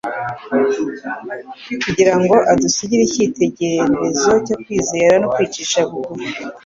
[1.83, 6.25] kugira ngo adusigire icyitegererezo cyo kwizera no kwicisha bugufi.